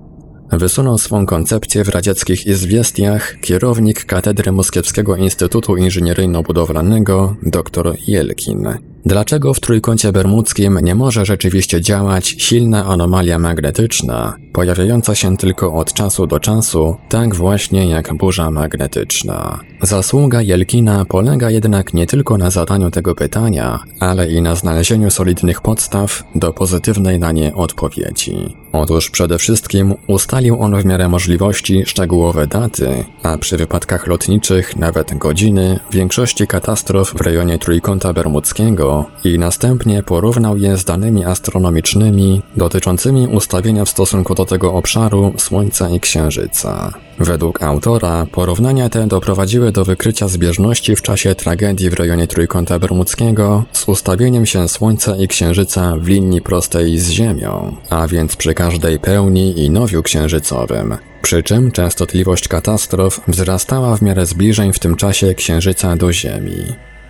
Wysunął 0.52 0.98
swą 0.98 1.26
koncepcję 1.26 1.84
w 1.84 1.88
radzieckich 1.88 2.46
izwiestiach 2.46 3.36
kierownik 3.40 4.04
Katedry 4.04 4.52
Moskiewskiego 4.52 5.16
Instytutu 5.16 5.76
Inżynieryjno-Budowlanego 5.76 7.34
dr 7.42 7.96
Jelkin. 8.06 8.68
Dlaczego 9.04 9.54
w 9.54 9.60
Trójkącie 9.60 10.12
Bermudzkim 10.12 10.78
nie 10.82 10.94
może 10.94 11.24
rzeczywiście 11.24 11.80
działać 11.80 12.28
silna 12.38 12.86
anomalia 12.86 13.38
magnetyczna, 13.38 14.36
pojawiająca 14.52 15.14
się 15.14 15.36
tylko 15.36 15.74
od 15.74 15.92
czasu 15.92 16.26
do 16.26 16.40
czasu, 16.40 16.96
tak 17.08 17.34
właśnie 17.34 17.86
jak 17.86 18.14
burza 18.14 18.50
magnetyczna? 18.50 19.60
Zasługa 19.82 20.42
Jelkina 20.42 21.04
polega 21.04 21.50
jednak 21.50 21.94
nie 21.94 22.06
tylko 22.06 22.38
na 22.38 22.50
zadaniu 22.50 22.90
tego 22.90 23.14
pytania, 23.14 23.78
ale 24.00 24.32
i 24.32 24.42
na 24.42 24.54
znalezieniu 24.54 25.10
solidnych 25.10 25.60
podstaw 25.60 26.22
do 26.34 26.52
pozytywnej 26.52 27.18
na 27.18 27.32
nie 27.32 27.54
odpowiedzi. 27.54 28.56
Otóż 28.72 29.10
przede 29.10 29.38
wszystkim 29.38 29.94
ustalił 30.06 30.62
on 30.62 30.80
w 30.80 30.84
miarę 30.84 31.08
możliwości 31.08 31.82
szczegółowe 31.86 32.46
daty, 32.46 33.04
a 33.22 33.38
przy 33.38 33.56
wypadkach 33.56 34.06
lotniczych 34.06 34.76
nawet 34.76 35.18
godziny 35.18 35.78
większości 35.90 36.46
katastrof 36.46 37.14
w 37.14 37.20
rejonie 37.20 37.58
Trójkąta 37.58 38.12
Bermudzkiego 38.12 39.04
i 39.24 39.38
następnie 39.38 40.02
porównał 40.02 40.56
je 40.56 40.76
z 40.76 40.84
danymi 40.84 41.24
astronomicznymi 41.24 42.42
dotyczącymi 42.56 43.28
ustawienia 43.28 43.84
w 43.84 43.88
stosunku 43.88 44.34
do 44.34 44.44
tego 44.44 44.74
obszaru 44.74 45.32
Słońca 45.36 45.90
i 45.90 46.00
Księżyca. 46.00 46.92
Według 47.20 47.62
autora 47.62 48.26
porównania 48.32 48.88
te 48.88 49.06
doprowadziły 49.06 49.72
do 49.72 49.84
wykrycia 49.84 50.28
zbieżności 50.28 50.96
w 50.96 51.02
czasie 51.02 51.34
tragedii 51.34 51.90
w 51.90 51.94
rejonie 51.94 52.26
Trójkąta 52.26 52.78
Bermudzkiego 52.78 53.64
z 53.72 53.88
ustawieniem 53.88 54.46
się 54.46 54.68
Słońca 54.68 55.16
i 55.16 55.28
Księżyca 55.28 55.96
w 55.96 56.08
linii 56.08 56.40
prostej 56.40 56.98
z 56.98 57.10
Ziemią, 57.10 57.76
a 57.90 58.08
więc 58.08 58.36
przy 58.36 58.54
każdej 58.60 58.98
pełni 58.98 59.64
i 59.64 59.70
nowiu 59.70 60.02
księżycowym. 60.02 60.96
Przy 61.22 61.42
czym 61.42 61.70
częstotliwość 61.70 62.48
katastrof 62.48 63.20
wzrastała 63.28 63.96
w 63.96 64.02
miarę 64.02 64.26
zbliżeń 64.26 64.72
w 64.72 64.78
tym 64.78 64.96
czasie 64.96 65.34
Księżyca 65.34 65.96
do 65.96 66.12
Ziemi. 66.12 66.64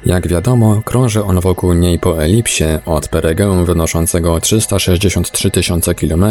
Jak 0.07 0.29
wiadomo, 0.29 0.83
krąży 0.85 1.25
on 1.25 1.41
wokół 1.41 1.73
niej 1.73 1.99
po 1.99 2.23
elipsie 2.25 2.65
od 2.87 3.09
perygeum 3.09 3.65
wynoszącego 3.65 4.41
363 4.41 5.51
tysiące 5.51 5.95
km 5.95 6.25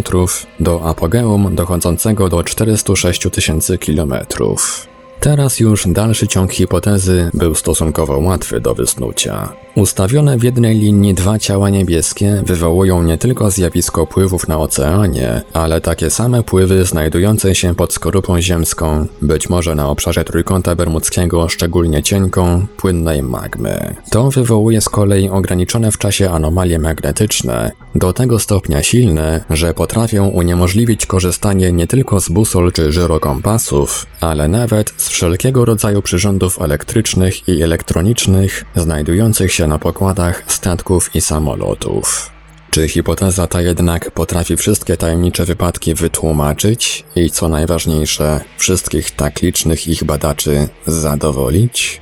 do 0.60 0.84
apogeum 0.90 1.56
dochodzącego 1.56 2.30
do 2.30 2.44
406 2.44 3.28
tysięcy 3.32 3.78
km. 3.78 4.14
Teraz 5.20 5.60
już 5.60 5.88
dalszy 5.88 6.28
ciąg 6.28 6.54
hipotezy 6.54 7.30
był 7.34 7.56
stosunkowo 7.56 8.20
łatwy 8.20 8.62
do 8.62 8.76
wysnucia. 8.76 9.50
Ustawione 9.80 10.38
w 10.38 10.44
jednej 10.44 10.80
linii 10.80 11.14
dwa 11.14 11.40
ciała 11.40 11.70
niebieskie 11.70 12.44
wywołują 12.46 13.04
nie 13.04 13.18
tylko 13.18 13.52
zjawisko 13.52 14.08
pływów 14.08 14.48
na 14.48 14.58
oceanie, 14.58 15.42
ale 15.54 15.82
takie 15.82 16.10
same 16.10 16.44
pływy 16.44 16.86
znajdujące 16.86 17.56
się 17.56 17.76
pod 17.76 17.94
skorupą 17.94 18.42
ziemską, 18.42 19.06
być 19.22 19.50
może 19.50 19.76
na 19.76 19.90
obszarze 19.90 20.24
Trójkąta 20.24 20.76
Bermudzkiego 20.76 21.50
szczególnie 21.50 22.04
cienką, 22.04 22.66
płynnej 22.78 23.24
magmy. 23.24 23.96
To 24.12 24.30
wywołuje 24.30 24.82
z 24.82 24.90
kolei 24.90 25.30
ograniczone 25.30 25.92
w 25.92 25.98
czasie 25.98 26.30
anomalie 26.32 26.80
magnetyczne, 26.80 27.72
do 27.96 28.14
tego 28.14 28.40
stopnia 28.40 28.84
silne, 28.84 29.44
że 29.50 29.74
potrafią 29.74 30.28
uniemożliwić 30.28 31.06
korzystanie 31.06 31.72
nie 31.72 31.88
tylko 31.88 32.22
z 32.22 32.30
busol 32.30 32.72
czy 32.72 32.92
żyrokompasów, 32.92 34.06
ale 34.22 34.48
nawet 34.48 34.94
z 34.98 35.10
wszelkiego 35.10 35.66
rodzaju 35.66 36.02
przyrządów 36.02 36.62
elektrycznych 36.62 37.48
i 37.48 37.62
elektronicznych 37.62 38.66
znajdujących 38.76 39.54
się 39.54 39.69
na 39.70 39.80
pokładach 39.80 40.44
statków 40.48 41.16
i 41.16 41.22
samolotów. 41.22 42.32
Czy 42.70 42.88
hipoteza 42.88 43.48
ta 43.48 43.62
jednak 43.62 44.12
potrafi 44.12 44.58
wszystkie 44.58 44.98
tajemnicze 44.98 45.46
wypadki 45.46 45.94
wytłumaczyć 45.94 47.04
i 47.16 47.32
co 47.32 47.50
najważniejsze, 47.50 48.42
wszystkich 48.58 49.12
tak 49.12 49.42
licznych 49.42 49.88
ich 49.88 50.04
badaczy 50.04 50.68
zadowolić? 50.88 52.02